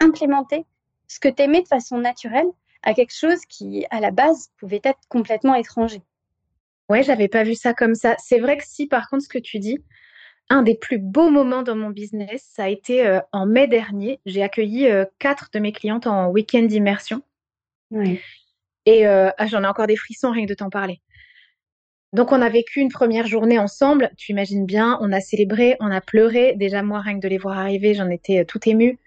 [0.00, 0.64] implémenter
[1.08, 2.48] ce que tu aimais de façon naturelle
[2.82, 6.02] à quelque chose qui, à la base, pouvait être complètement étranger.
[6.88, 8.16] Ouais, j'avais pas vu ça comme ça.
[8.18, 9.78] C'est vrai que si, par contre, ce que tu dis,
[10.48, 14.20] un des plus beaux moments dans mon business, ça a été euh, en mai dernier.
[14.26, 17.22] J'ai accueilli euh, quatre de mes clientes en week-end d'immersion.
[18.84, 21.00] Et euh, ah, j'en ai encore des frissons rien que de t'en parler.
[22.12, 24.10] Donc, on a vécu une première journée ensemble.
[24.16, 26.54] Tu imagines bien, on a célébré, on a pleuré.
[26.56, 28.98] Déjà, moi, rien que de les voir arriver, j'en étais tout émue.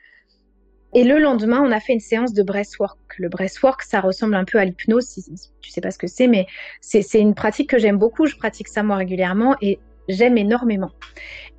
[0.96, 2.98] Et le lendemain, on a fait une séance de breathwork.
[3.18, 5.24] Le breathwork, ça ressemble un peu à l'hypnose, si,
[5.60, 6.48] tu sais pas ce que c'est, mais
[6.80, 8.28] c'est une pratique que j'aime beaucoup.
[8.28, 10.92] Je pratique ça moi régulièrement et j'aime énormément.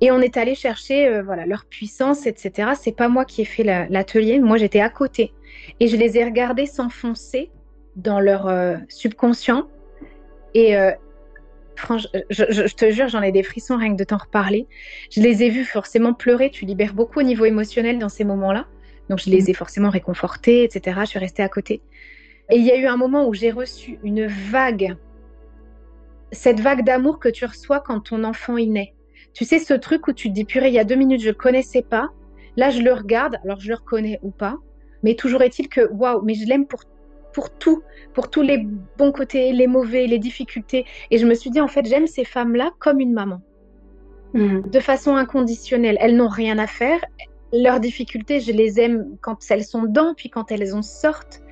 [0.01, 2.71] Et on est allé chercher euh, voilà leur puissance, etc.
[2.79, 5.33] C'est pas moi qui ai fait l'atelier, moi j'étais à côté
[5.79, 7.51] et je les ai regardés s'enfoncer
[7.95, 9.67] dans leur euh, subconscient.
[10.55, 10.91] Et euh,
[11.77, 14.67] franchement, je, je, te jure, j'en ai des frissons rien que de t'en reparler.
[15.11, 16.49] Je les ai vus forcément pleurer.
[16.49, 18.65] Tu libères beaucoup au niveau émotionnel dans ces moments-là.
[19.09, 19.49] Donc je les mm.
[19.49, 20.99] ai forcément réconfortés, etc.
[21.01, 21.81] Je suis restée à côté.
[22.49, 24.95] Et il y a eu un moment où j'ai reçu une vague,
[26.31, 28.93] cette vague d'amour que tu reçois quand ton enfant y naît.
[29.33, 31.27] Tu sais, ce truc où tu te dis, purée, il y a deux minutes, je
[31.27, 32.09] ne le connaissais pas.
[32.55, 34.57] Là, je le regarde, alors je le reconnais ou pas.
[35.03, 36.81] Mais toujours est-il que, waouh, mais je l'aime pour,
[37.37, 37.83] pour tout,
[38.15, 40.87] pour tous les bons côtés, les mauvais, les difficultés.
[41.11, 43.41] Et je me suis dit, en fait, j'aime ces femmes-là comme une maman.
[44.33, 44.61] Mm.
[44.61, 45.97] De façon inconditionnelle.
[45.99, 46.99] Elles n'ont rien à faire
[47.53, 51.43] leurs difficultés, je les aime quand elles sont dedans, puis quand elles en sortent.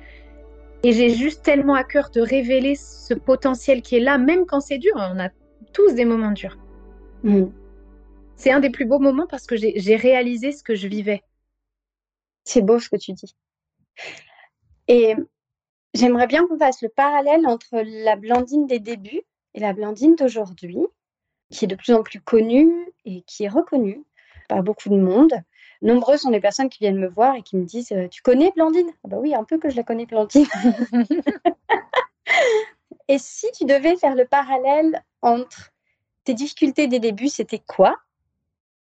[0.82, 4.60] Et j'ai juste tellement à cœur de révéler ce potentiel qui est là, même quand
[4.60, 4.94] c'est dur.
[4.96, 5.28] On a
[5.72, 6.58] tous des moments durs.
[7.22, 7.44] Mm.
[8.34, 11.22] C'est un des plus beaux moments parce que j'ai réalisé ce que je vivais.
[12.42, 13.36] C'est beau ce que tu dis.
[14.88, 15.14] Et
[15.96, 19.22] j'aimerais bien qu'on fasse le parallèle entre la Blandine des débuts
[19.54, 20.78] et la Blandine d'aujourd'hui,
[21.50, 24.04] qui est de plus en plus connue et qui est reconnue
[24.48, 25.32] par beaucoup de monde.
[25.82, 28.52] Nombreuses sont les personnes qui viennent me voir et qui me disent euh, Tu connais
[28.52, 28.90] Blandine?
[29.04, 30.46] Ah Bah oui, un peu que je la connais, Blandine.
[33.08, 35.70] et si tu devais faire le parallèle entre
[36.24, 37.96] tes difficultés des débuts, c'était quoi?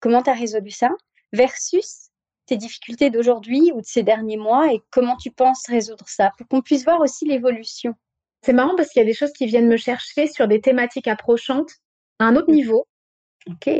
[0.00, 0.90] Comment tu as résolu ça?
[1.32, 2.07] Versus
[2.48, 6.48] tes difficultés d'aujourd'hui ou de ces derniers mois et comment tu penses résoudre ça pour
[6.48, 7.94] qu'on puisse voir aussi l'évolution?
[8.42, 11.08] C'est marrant parce qu'il y a des choses qui viennent me chercher sur des thématiques
[11.08, 11.72] approchantes
[12.18, 12.54] à un autre mmh.
[12.54, 12.87] niveau.
[13.48, 13.70] Ok.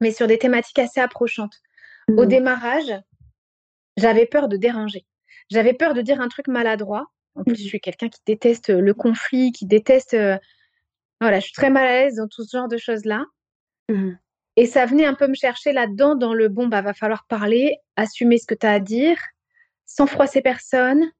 [0.00, 1.54] Mais sur des thématiques assez approchantes.
[2.08, 2.28] Au mmh.
[2.28, 2.94] démarrage,
[3.96, 5.04] j'avais peur de déranger.
[5.50, 7.06] J'avais peur de dire un truc maladroit.
[7.34, 7.68] En plus, je mmh.
[7.68, 10.16] suis quelqu'un qui déteste le conflit, qui déteste.
[11.20, 13.24] Voilà, je suis très mal à l'aise dans tout ce genre de choses-là.
[13.88, 14.12] Mmh.
[14.56, 17.78] Et ça venait un peu me chercher là-dedans, dans le bon, bah, va falloir parler,
[17.96, 19.18] assumer ce que tu as à dire,
[19.86, 21.10] sans froisser personne.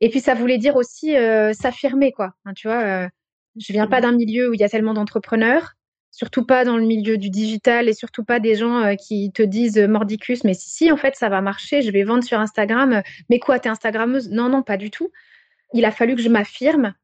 [0.00, 1.14] Et puis, ça voulait dire aussi
[1.52, 2.32] s'affirmer, quoi.
[2.56, 3.08] tu vois,
[3.56, 5.74] je viens pas d'un milieu où il y a tellement d'entrepreneurs
[6.10, 9.42] surtout pas dans le milieu du digital et surtout pas des gens euh, qui te
[9.42, 12.38] disent euh, mordicus, mais si, si, en fait, ça va marcher, je vais vendre sur
[12.38, 13.02] Instagram.
[13.28, 14.28] Mais quoi, t'es Instagrammeuse?
[14.30, 15.10] Non, non, pas du tout.
[15.72, 16.94] Il a fallu que je m'affirme.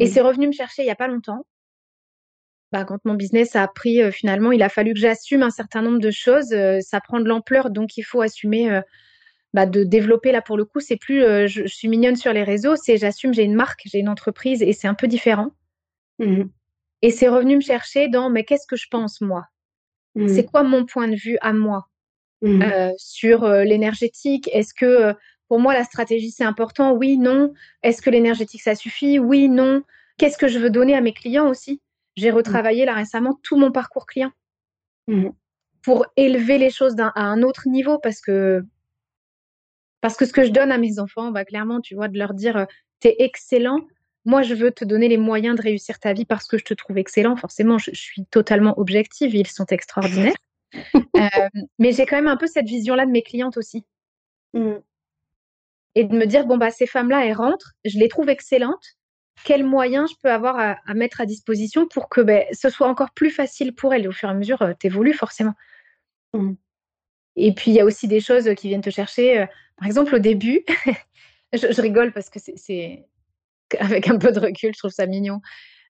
[0.00, 1.44] Et c'est revenu me chercher il n'y a pas longtemps.
[2.72, 5.82] Bah, quand mon business a pris, euh, finalement, il a fallu que j'assume un certain
[5.82, 6.54] nombre de choses.
[6.80, 8.80] ça prend de l'ampleur, donc il faut assumer
[9.52, 10.32] bah, de développer.
[10.32, 13.44] Là, pour le coup, c'est plus je, suis mignonne sur les réseaux, c'est j'assume, j'ai
[13.44, 15.50] une marque, j'ai une entreprise et c'est un peu différent.
[16.18, 16.44] Mmh
[17.02, 19.46] et c'est revenu me chercher dans mais qu'est-ce que je pense moi?
[20.14, 20.28] Mmh.
[20.28, 21.88] C'est quoi mon point de vue à moi?
[22.42, 22.62] Mmh.
[22.62, 25.12] euh, sur euh, l'énergétique Est-ce que euh,
[25.48, 26.92] Pour moi, la stratégie, c'est important?
[26.92, 27.52] Oui, non.
[27.82, 29.18] Est-ce que l'énergétique, ça suffit?
[29.18, 29.82] Oui, non.
[30.18, 31.80] Qu'est-ce que je veux donner à mes clients aussi?
[32.16, 34.32] J'ai retravaillé là récemment tout mon parcours client
[35.08, 35.30] Mmh.
[35.82, 38.62] pour élever les choses à un autre niveau parce que
[40.00, 42.34] parce que ce que je donne à mes enfants, bah clairement, tu vois, de leur
[42.34, 42.64] dire euh,
[43.00, 43.80] t'es excellent.
[44.24, 46.74] Moi, je veux te donner les moyens de réussir ta vie parce que je te
[46.74, 47.34] trouve excellent.
[47.36, 49.34] Forcément, je, je suis totalement objective.
[49.34, 50.34] Ils sont extraordinaires.
[51.16, 51.48] Euh,
[51.78, 53.84] mais j'ai quand même un peu cette vision-là de mes clientes aussi.
[54.54, 54.76] Mmh.
[55.94, 58.96] Et de me dire, bon, bah, ces femmes-là, elles rentrent, je les trouve excellentes.
[59.44, 62.86] Quels moyens je peux avoir à, à mettre à disposition pour que ben, ce soit
[62.88, 65.54] encore plus facile pour elles Et au fur et à mesure, tu évolues forcément.
[66.34, 66.52] Mm.
[67.36, 69.40] Et puis, il y a aussi des choses qui viennent te chercher.
[69.40, 70.64] euh, Par exemple, au début,
[71.52, 73.06] je, je rigole parce que c'est-
[73.80, 75.40] avec un peu de recul, je trouve ça mignon.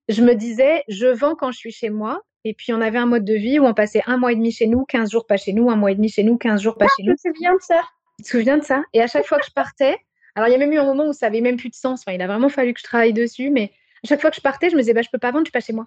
[0.08, 2.22] Je me disais, je vends quand je suis chez moi.
[2.44, 4.50] Et puis, on avait un mode de vie où on passait un mois et demi
[4.50, 6.76] chez nous, 15 jours pas chez nous, un mois et demi chez nous, 15 jours
[6.76, 7.12] pas chez Je nous.
[7.12, 7.80] me souviens de ça?
[8.18, 8.82] Tu te souviens de ça?
[8.92, 9.96] Et à chaque fois que je partais,
[10.34, 12.00] alors il y a même eu un moment où ça avait même plus de sens.
[12.00, 13.72] Enfin, il a vraiment fallu que je travaille dessus, mais
[14.04, 15.48] à chaque fois que je partais, je me disais bah je peux pas vendre, je
[15.48, 15.86] suis pas chez moi.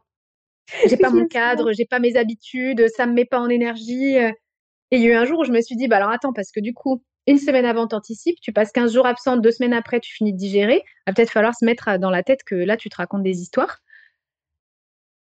[0.90, 4.18] J'ai pas mon cadre, j'ai pas mes habitudes, ça me met pas en énergie.
[4.18, 4.32] euh.
[4.92, 6.34] Et il y a eu un jour où je me suis dit bah alors attends
[6.34, 9.74] parce que du coup une semaine avant t'anticipes, tu passes 15 jours absente, deux semaines
[9.74, 12.56] après tu finis de digérer, va peut-être falloir se mettre euh, dans la tête que
[12.56, 13.80] là tu te racontes des histoires.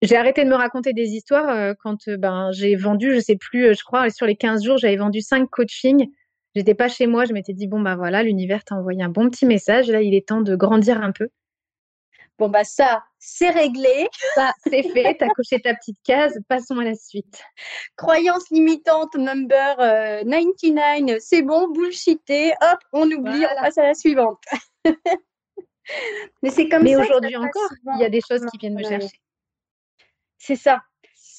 [0.01, 3.75] J'ai arrêté de me raconter des histoires euh, quand ben, j'ai vendu, je sais plus,
[3.75, 6.07] je crois, sur les 15 jours, j'avais vendu 5 coachings.
[6.55, 9.29] J'étais pas chez moi, je m'étais dit, bon, bah voilà, l'univers t'a envoyé un bon
[9.29, 9.89] petit message.
[9.89, 11.29] Là, il est temps de grandir un peu.
[12.37, 14.07] Bon, bah, ça, c'est réglé.
[14.35, 17.43] Ça, c'est fait, t'as coché ta petite case, passons à la suite.
[17.95, 22.53] Croyance limitante number euh, 99, c'est bon, bullshité.
[22.61, 23.55] Hop, on oublie, Voilà.
[23.59, 24.41] on passe à la suivante.
[26.41, 27.03] Mais c'est comme Mais ça.
[27.03, 29.19] ça aujourd'hui encore, il y a des choses qui viennent me chercher.
[30.37, 30.81] C'est ça.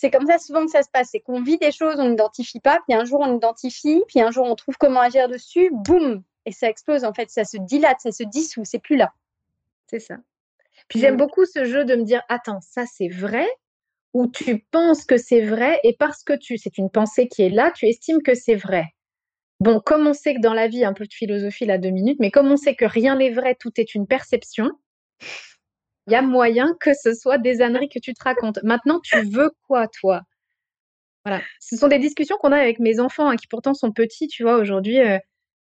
[0.03, 1.11] C'est comme ça souvent que ça se passe.
[1.13, 4.33] C'est qu'on vit des choses, on n'identifie pas, puis un jour on identifie, puis un
[4.33, 8.01] jour on trouve comment agir dessus, boum, et ça explose en fait, ça se dilate,
[8.01, 9.13] ça se dissout, c'est plus là.
[9.87, 10.17] C'est ça.
[10.89, 11.19] Puis j'aime Mm.
[11.19, 13.47] beaucoup ce jeu de me dire, attends, ça c'est vrai,
[14.13, 17.51] ou tu penses que c'est vrai, et parce que tu, c'est une pensée qui est
[17.51, 18.87] là, tu estimes que c'est vrai.
[19.61, 22.19] Bon, comme on sait que dans la vie, un peu de philosophie là, deux minutes,
[22.19, 24.69] mais comme on sait que rien n'est vrai, tout est une perception,
[26.07, 28.59] il y a moyen que ce soit des âneries que tu te racontes.
[28.63, 30.23] Maintenant, tu veux quoi, toi?
[31.25, 31.41] Voilà.
[31.61, 34.43] Ce sont des discussions qu'on a avec mes enfants, hein, qui pourtant sont petits, tu
[34.43, 34.57] vois.
[34.57, 35.19] Aujourd'hui, euh,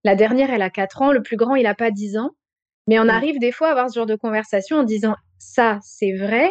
[0.04, 2.32] la dernière, elle a 4 ans, le plus grand, il n'a pas 10 ans.
[2.88, 3.10] Mais on Mm.
[3.10, 6.50] arrive des fois à avoir ce genre de conversation en disant ça, c'est vrai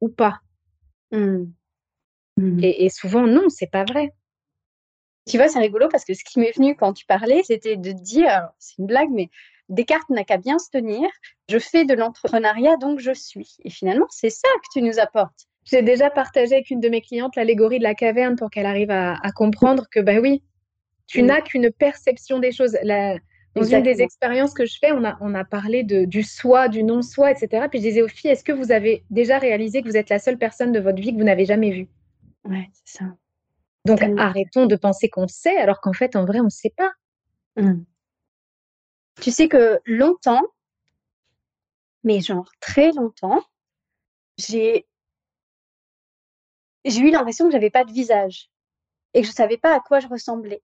[0.00, 0.40] ou pas?
[1.12, 1.44] Mm.
[2.36, 2.64] Mm.
[2.64, 4.10] et, et souvent, non, c'est pas vrai.
[5.28, 7.92] Tu vois, c'est rigolo parce que ce qui m'est venu quand tu parlais, c'était de
[7.92, 9.28] dire, c'est une blague, mais
[9.70, 11.08] Descartes n'a qu'à bien se tenir.
[11.48, 13.56] Je fais de l'entrepreneuriat, donc je suis.
[13.64, 15.46] Et finalement, c'est ça que tu nous apportes.
[15.64, 18.90] J'ai déjà partagé avec une de mes clientes l'allégorie de la caverne pour qu'elle arrive
[18.90, 20.42] à, à comprendre que, ben oui,
[21.06, 21.26] tu Mm.
[21.26, 22.76] n'as qu'une perception des choses.
[22.82, 23.16] La-
[23.56, 24.04] dans une des Exactement.
[24.04, 27.66] expériences que je fais, on a, on a parlé de, du soi, du non-soi, etc.
[27.68, 30.20] Puis je disais aux filles, est-ce que vous avez déjà réalisé que vous êtes la
[30.20, 31.88] seule personne de votre vie que vous n'avez jamais vue?
[32.44, 33.04] Ouais, c'est ça.
[33.86, 36.92] Donc arrêtons de penser qu'on sait, alors qu'en fait, en vrai, on ne sait pas.
[37.56, 37.82] Mm.
[39.20, 40.42] Tu sais que longtemps,
[42.04, 43.42] mais genre très longtemps,
[44.38, 44.86] j'ai
[46.84, 48.50] eu l'impression que j'avais pas de visage
[49.14, 50.62] et que je savais pas à quoi je ressemblais.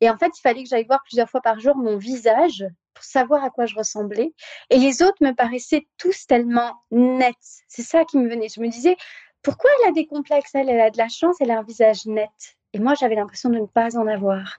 [0.00, 2.64] Et en fait, il fallait que j'aille voir plusieurs fois par jour mon visage
[2.94, 4.32] pour savoir à quoi je ressemblais.
[4.70, 7.34] Et les autres me paraissaient tous tellement nets.
[7.68, 8.48] C'est ça qui me venait.
[8.48, 8.96] Je me disais,
[9.42, 12.06] pourquoi elle a des complexes Elle, elle a de la chance, elle a un visage
[12.06, 12.30] net.
[12.72, 14.58] Et moi, j'avais l'impression de ne pas en avoir.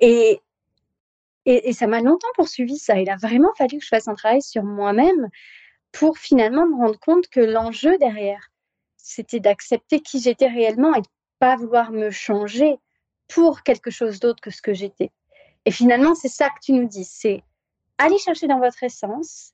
[0.00, 0.40] Et,
[1.46, 2.98] et, et ça m'a longtemps poursuivi, ça.
[3.00, 5.28] Il a vraiment fallu que je fasse un travail sur moi-même
[5.92, 8.50] pour finalement me rendre compte que l'enjeu derrière,
[8.96, 12.78] c'était d'accepter qui j'étais réellement et de pas vouloir me changer
[13.28, 15.10] pour quelque chose d'autre que ce que j'étais.
[15.64, 17.42] Et finalement, c'est ça que tu nous dis, c'est
[17.98, 19.52] aller chercher dans votre essence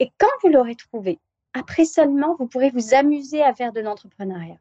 [0.00, 1.20] et quand vous l'aurez trouvé,
[1.52, 4.58] après seulement, vous pourrez vous amuser à faire de l'entrepreneuriat.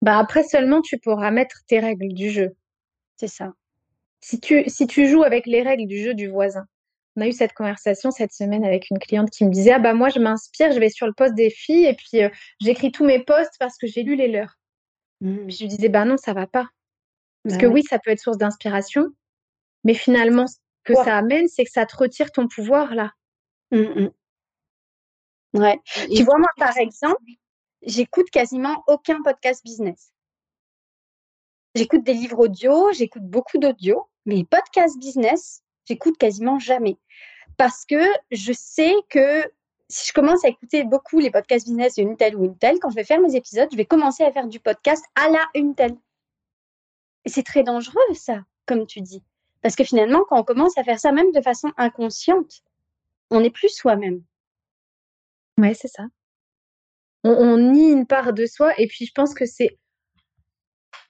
[0.00, 2.56] Bah après seulement, tu pourras mettre tes règles du jeu.
[3.16, 3.54] C'est ça.
[4.22, 6.64] Si tu, si tu joues avec les règles du jeu du voisin,
[7.16, 9.94] on a eu cette conversation cette semaine avec une cliente qui me disait Ah bah
[9.94, 12.30] moi je m'inspire, je vais sur le poste des filles et puis euh,
[12.60, 14.58] j'écris tous mes posts parce que j'ai lu les leurs.
[15.20, 15.46] Mmh.
[15.46, 16.68] Puis je lui disais Bah non, ça va pas.
[17.44, 17.72] Parce Bah que ouais.
[17.74, 19.08] oui, ça peut être source d'inspiration,
[19.84, 23.12] mais finalement, ce que ça amène, c'est que ça te retire ton pouvoir là.
[23.72, 24.10] Mmh, mmh.
[25.54, 25.78] Ouais.
[26.10, 27.22] Et Tu vois, moi, par exemple,
[27.82, 30.12] j'écoute quasiment aucun podcast business.
[31.74, 36.96] J'écoute des livres audio, j'écoute beaucoup d'audio, mais podcast business, j'écoute quasiment jamais.
[37.56, 39.42] Parce que je sais que
[39.88, 42.90] si je commence à écouter beaucoup les podcasts business d'une telle ou une telle, quand
[42.90, 45.74] je vais faire mes épisodes, je vais commencer à faire du podcast à la une
[45.74, 45.96] telle.
[47.24, 49.22] Et c'est très dangereux, ça, comme tu dis.
[49.60, 52.62] Parce que finalement, quand on commence à faire ça, même de façon inconsciente,
[53.30, 54.22] on n'est plus soi-même.
[55.58, 56.04] Ouais, c'est ça.
[57.22, 59.78] On, on nie une part de soi, et puis je pense que c'est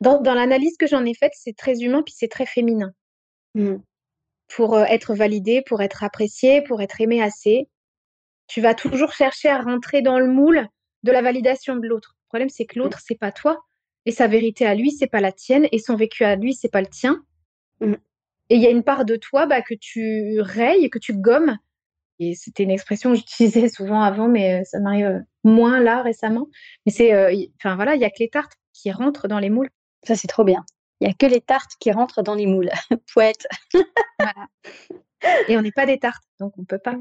[0.03, 2.93] dans, dans l'analyse que j'en ai faite, c'est très humain, puis c'est très féminin.
[3.55, 3.77] Mm.
[4.49, 7.69] Pour euh, être validé, pour être apprécié, pour être aimé assez,
[8.47, 10.67] tu vas toujours chercher à rentrer dans le moule
[11.03, 12.17] de la validation de l'autre.
[12.25, 13.59] Le problème, c'est que l'autre, c'est pas toi,
[14.05, 16.71] et sa vérité à lui, c'est pas la tienne, et son vécu à lui, c'est
[16.71, 17.23] pas le tien.
[17.81, 17.95] Mm.
[18.51, 21.57] Et il y a une part de toi bah, que tu rayes, que tu gommes.
[22.19, 26.49] Et c'était une expression que j'utilisais souvent avant, mais ça m'arrive moins là récemment.
[26.85, 29.51] Mais c'est, euh, enfin voilà, il y a que les tartes qui rentrent dans les
[29.51, 29.71] moules.
[30.05, 30.65] Ça, c'est trop bien.
[31.03, 32.71] Il n'y a que les tartes qui rentrent dans les moules.
[33.13, 33.49] Poète.
[35.49, 36.95] Et on n'est pas des tartes, donc on peut pas.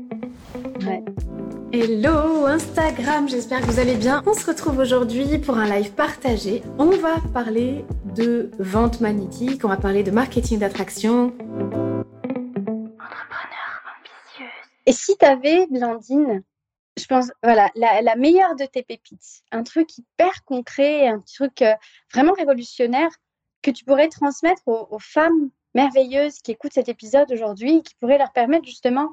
[1.71, 4.23] Hello Instagram, j'espère que vous allez bien.
[4.25, 6.63] On se retrouve aujourd'hui pour un live partagé.
[6.79, 7.85] On va parler
[8.15, 11.27] de vente magnétique, on va parler de marketing d'attraction.
[11.27, 12.07] Entrepreneur
[13.85, 14.49] ambitieuse.
[14.87, 16.41] Et si tu avais, Blandine,
[16.97, 21.61] je pense, voilà, la, la meilleure de tes pépites, un truc hyper concret, un truc
[21.61, 21.75] euh,
[22.11, 23.11] vraiment révolutionnaire
[23.61, 28.17] que tu pourrais transmettre aux, aux femmes merveilleuses qui écoutent cet épisode aujourd'hui, qui pourrait
[28.17, 29.09] leur permettre justement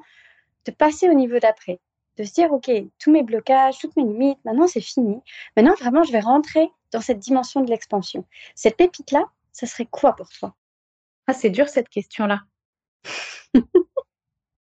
[0.65, 1.79] de passer au niveau d'après,
[2.17, 5.21] de se dire, OK, tous mes blocages, toutes mes limites, maintenant c'est fini.
[5.55, 8.25] Maintenant, vraiment, je vais rentrer dans cette dimension de l'expansion.
[8.55, 10.55] Cette pépite-là, ça serait quoi pour toi?
[11.27, 12.41] Ah, c'est dur cette question-là.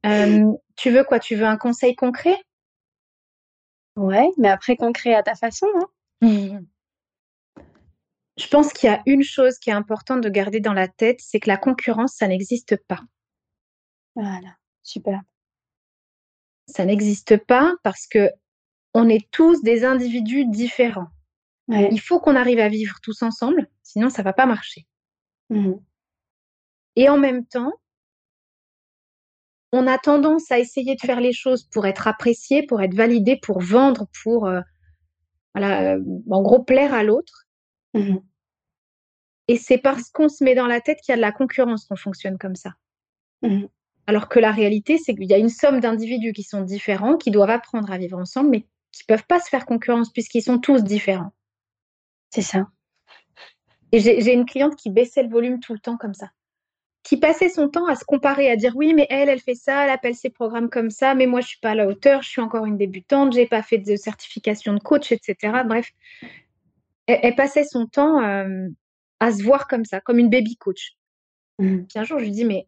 [0.06, 1.20] Euh, tu veux quoi?
[1.20, 2.38] Tu veux un conseil concret?
[3.98, 5.68] Ouais, mais après concret à ta façon,
[6.22, 6.62] hein
[8.38, 11.20] Je pense qu'il y a une chose qui est importante de garder dans la tête,
[11.22, 13.02] c'est que la concurrence, ça n'existe pas.
[14.16, 15.22] Voilà, super.
[16.68, 18.30] Ça n'existe pas parce que
[18.94, 21.08] on est tous des individus différents.
[21.68, 21.90] Ouais.
[21.92, 24.88] Il faut qu'on arrive à vivre tous ensemble, sinon ça va pas marcher.
[25.50, 25.80] Mhm.
[26.96, 27.72] Et en même temps,
[29.72, 33.38] on a tendance à essayer de faire les choses pour être apprécié, pour être validé,
[33.42, 34.62] pour vendre, pour euh,
[35.54, 37.47] voilà, euh, en gros plaire à l'autre.
[37.98, 38.22] Mhm.
[39.48, 41.86] Et c'est parce qu'on se met dans la tête qu'il y a de la concurrence
[41.86, 42.74] qu'on fonctionne comme ça.
[43.42, 43.70] Mhm.
[44.08, 47.32] Alors que la réalité, c'est qu'il y a une somme d'individus qui sont différents, qui
[47.32, 50.84] doivent apprendre à vivre ensemble, mais qui peuvent pas se faire concurrence puisqu'ils sont tous
[50.84, 51.34] différents.
[52.30, 52.68] C'est ça.
[53.92, 56.30] Et j'ai j'ai une cliente qui baissait le volume tout le temps comme ça,
[57.04, 59.86] qui passait son temps à se comparer, à dire oui, mais elle, elle fait ça,
[59.86, 62.30] elle appelle ses programmes comme ça, mais moi, je suis pas à la hauteur, je
[62.30, 65.64] suis encore une débutante, j'ai pas fait de certification de coach, etc.
[65.66, 65.90] Bref,
[67.08, 68.68] elle, elle passait son temps euh,
[69.20, 70.94] à se voir comme ça, comme une baby coach.
[71.60, 71.88] Mhm.
[71.88, 72.68] Puis un jour, je lui dis, mais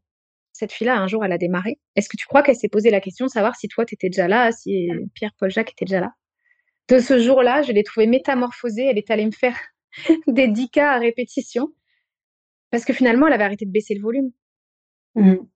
[0.53, 1.79] cette fille-là, un jour, elle a démarré.
[1.95, 4.09] Est-ce que tu crois qu'elle s'est posé la question de savoir si toi, tu étais
[4.09, 6.13] déjà là, si Pierre-Paul Jacques était déjà là?
[6.89, 8.85] De ce jour-là, je l'ai trouvée métamorphosée.
[8.85, 9.55] Elle est allée me faire
[10.27, 11.69] des 10 cas à répétition.
[12.71, 14.31] Parce que finalement, elle avait arrêté de baisser le volume.
[15.15, 15.47] Mhm.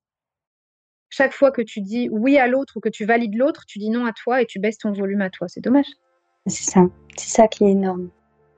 [1.09, 3.89] Chaque fois que tu dis oui à l'autre ou que tu valides l'autre, tu dis
[3.89, 5.47] non à toi et tu baisses ton volume à toi.
[5.47, 5.85] C'est dommage.
[6.47, 6.81] C'est ça.
[7.17, 8.09] C'est ça qui est énorme.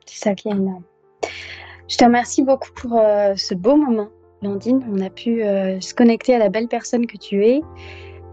[0.06, 0.84] C'est ça qui est énorme.
[1.88, 4.10] Je te remercie beaucoup pour euh, ce beau moment,
[4.42, 4.84] Landine.
[4.92, 7.62] On a pu euh, se connecter à la belle personne que tu es.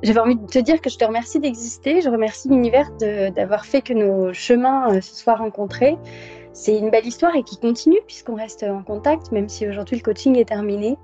[0.03, 2.01] J'avais envie de te dire que je te remercie d'exister.
[2.01, 5.99] Je remercie l'univers d'avoir fait que nos chemins euh, se soient rencontrés.
[6.55, 10.03] C'est une belle histoire et qui continue puisqu'on reste en contact, même si aujourd'hui le
[10.03, 10.97] coaching est terminé.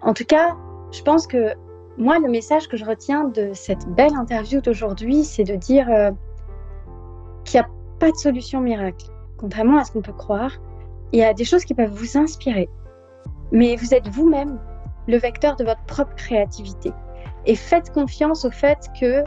[0.00, 0.56] En tout cas,
[0.92, 1.52] je pense que
[1.98, 5.86] moi, le message que je retiens de cette belle interview d'aujourd'hui, c'est de dire
[7.44, 9.06] qu'il n'y a pas de solution miracle,
[9.42, 10.52] contrairement à ce qu'on peut croire.
[11.12, 12.70] Il y a des choses qui peuvent vous inspirer,
[13.50, 14.58] mais vous êtes vous-même
[15.08, 16.92] le vecteur de votre propre créativité.
[17.44, 19.22] Et faites confiance au fait que,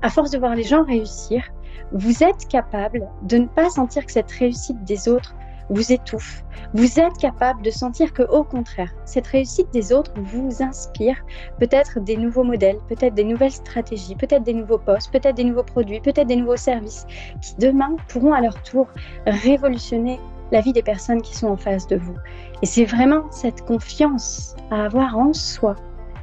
[0.00, 1.44] à force de voir les gens réussir,
[1.92, 5.34] vous êtes capable de ne pas sentir que cette réussite des autres
[5.70, 6.42] vous étouffe.
[6.74, 11.16] Vous êtes capable de sentir que, au contraire, cette réussite des autres vous inspire
[11.58, 15.62] peut-être des nouveaux modèles, peut-être des nouvelles stratégies, peut-être des nouveaux postes, peut-être des nouveaux
[15.62, 17.06] produits, peut-être des nouveaux services
[17.40, 18.88] qui demain pourront à leur tour
[19.26, 20.18] révolutionner
[20.50, 22.14] la vie des personnes qui sont en face de vous.
[22.62, 25.76] Et c'est vraiment cette confiance à avoir en soi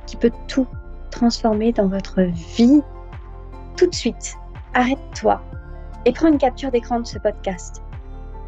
[0.06, 0.68] qui peut tout
[1.12, 2.22] transformer dans votre
[2.58, 2.82] vie
[3.76, 4.36] tout de suite.
[4.74, 5.42] Arrête-toi
[6.06, 7.82] et prends une capture d'écran de ce podcast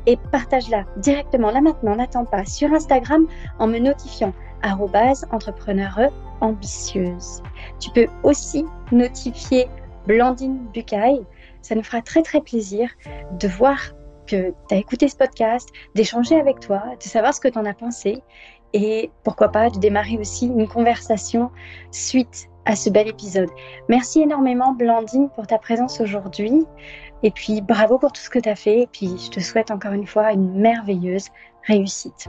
[0.06, 3.28] et partage-la directement là maintenant, n'attends pas, sur Instagram
[3.60, 4.34] en me notifiant
[4.64, 7.41] arrobase entrepreneure ambitieuse.
[7.80, 9.68] Tu peux aussi notifier
[10.08, 11.26] Blandine Bucaille.
[11.62, 12.89] Ça nous fera très très plaisir
[13.39, 13.78] de voir
[14.28, 17.66] que tu as écouté ce podcast, d'échanger avec toi, de savoir ce que tu en
[17.66, 18.24] as pensé
[18.74, 21.52] et pourquoi pas de démarrer aussi une conversation
[21.91, 23.49] suite à ce bel épisode.
[23.89, 26.66] Merci énormément Blandine pour ta présence aujourd'hui
[27.24, 29.72] et puis bravo pour tout ce que tu as fait et puis je te souhaite
[29.72, 31.28] encore une fois une merveilleuse
[31.67, 32.28] réussite.